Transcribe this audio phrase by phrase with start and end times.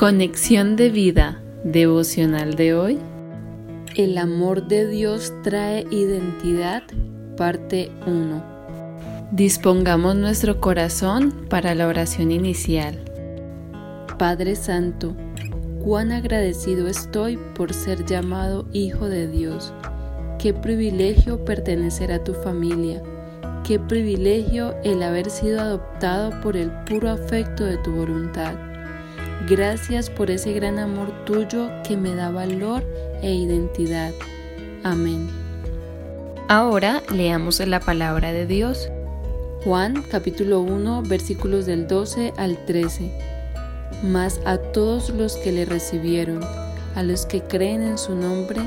[0.00, 2.98] Conexión de vida devocional de hoy.
[3.96, 6.84] El amor de Dios trae identidad,
[7.36, 8.42] parte 1.
[9.32, 12.98] Dispongamos nuestro corazón para la oración inicial.
[14.18, 15.14] Padre Santo,
[15.84, 19.74] cuán agradecido estoy por ser llamado Hijo de Dios.
[20.38, 23.02] Qué privilegio pertenecer a tu familia.
[23.64, 28.69] Qué privilegio el haber sido adoptado por el puro afecto de tu voluntad.
[29.48, 32.84] Gracias por ese gran amor tuyo que me da valor
[33.22, 34.12] e identidad.
[34.84, 35.28] Amén.
[36.48, 38.90] Ahora leamos la palabra de Dios.
[39.64, 43.10] Juan capítulo 1 versículos del 12 al 13.
[44.04, 46.42] Mas a todos los que le recibieron,
[46.94, 48.60] a los que creen en su nombre,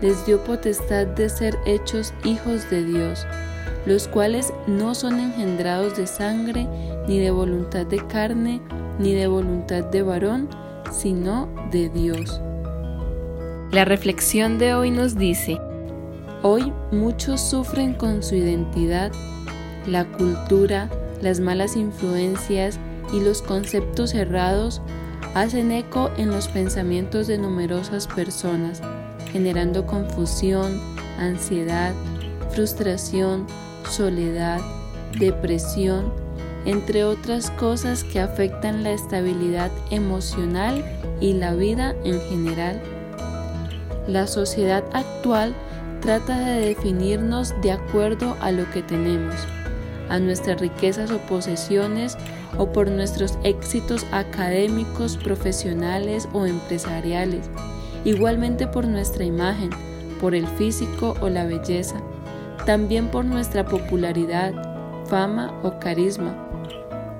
[0.00, 3.26] les dio potestad de ser hechos hijos de Dios,
[3.86, 6.66] los cuales no son engendrados de sangre,
[7.06, 8.60] ni de voluntad de carne,
[8.98, 10.48] ni de voluntad de varón,
[10.90, 12.40] sino de Dios.
[13.70, 15.58] La reflexión de hoy nos dice,
[16.42, 19.12] hoy muchos sufren con su identidad,
[19.86, 20.88] la cultura,
[21.20, 22.78] las malas influencias
[23.12, 24.80] y los conceptos errados
[25.34, 28.80] hacen eco en los pensamientos de numerosas personas,
[29.32, 30.80] generando confusión,
[31.18, 31.92] ansiedad,
[32.50, 33.46] frustración,
[33.88, 34.60] soledad,
[35.18, 36.12] depresión,
[36.64, 40.84] entre otras cosas que afectan la estabilidad emocional
[41.20, 42.80] y la vida en general.
[44.06, 45.54] La sociedad actual
[46.00, 49.34] trata de definirnos de acuerdo a lo que tenemos,
[50.08, 52.16] a nuestras riquezas o posesiones
[52.56, 57.50] o por nuestros éxitos académicos, profesionales o empresariales,
[58.04, 59.70] igualmente por nuestra imagen,
[60.20, 61.96] por el físico o la belleza,
[62.64, 64.67] también por nuestra popularidad,
[65.08, 66.48] fama o carisma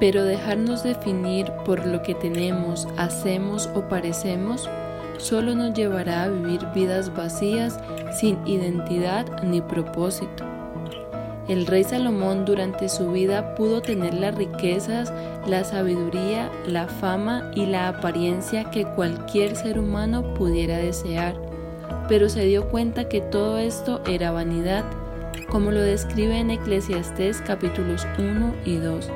[0.00, 4.68] pero dejarnos definir por lo que tenemos, hacemos o parecemos
[5.18, 7.78] solo nos llevará a vivir vidas vacías
[8.10, 10.44] sin identidad ni propósito.
[11.46, 15.12] El rey Salomón durante su vida pudo tener las riquezas,
[15.46, 21.34] la sabiduría, la fama y la apariencia que cualquier ser humano pudiera desear,
[22.08, 24.84] pero se dio cuenta que todo esto era vanidad,
[25.48, 29.10] como lo describe en Eclesiastés capítulos 1 y 2.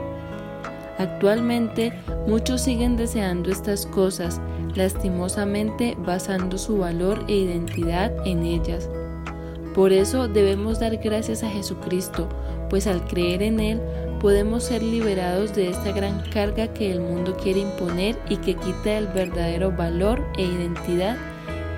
[0.98, 1.92] Actualmente
[2.26, 4.40] muchos siguen deseando estas cosas,
[4.74, 8.88] lastimosamente basando su valor e identidad en ellas.
[9.74, 12.28] Por eso debemos dar gracias a Jesucristo,
[12.70, 13.80] pues al creer en Él
[14.20, 18.96] podemos ser liberados de esta gran carga que el mundo quiere imponer y que quita
[18.96, 21.16] el verdadero valor e identidad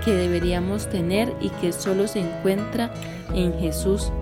[0.04, 2.92] que deberíamos tener y que solo se encuentra
[3.34, 4.12] en Jesús.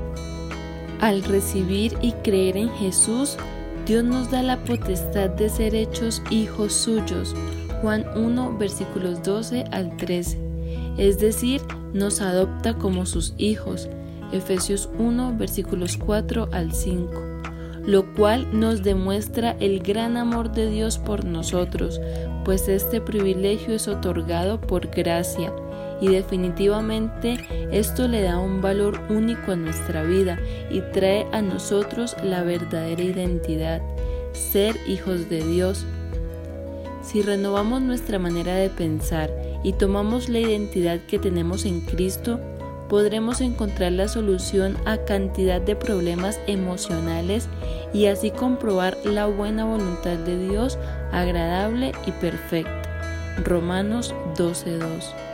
[1.05, 3.37] Al recibir y creer en Jesús,
[3.85, 7.35] Dios nos da la potestad de ser hechos hijos suyos.
[7.83, 10.39] Juan 1 versículos 12 al 13.
[10.97, 11.61] Es decir,
[11.93, 13.91] nos adopta como sus hijos.
[14.33, 17.13] Efesios 1 versículos 4 al 5.
[17.85, 22.01] Lo cual nos demuestra el gran amor de Dios por nosotros,
[22.47, 25.53] pues este privilegio es otorgado por gracia
[26.05, 27.39] y definitivamente
[27.73, 30.39] esto le da un valor único a nuestra vida
[30.71, 33.81] y trae a nosotros la verdadera identidad,
[34.33, 35.87] ser hijos de Dios.
[37.03, 39.31] Si renovamos nuestra manera de pensar
[39.63, 42.39] y tomamos la identidad que tenemos en Cristo,
[42.91, 47.49] podremos encontrar la solución a cantidad de problemas emocionales
[47.95, 50.77] y así comprobar la buena voluntad de Dios
[51.13, 52.83] agradable y perfecta.
[53.43, 55.34] Romanos 12:2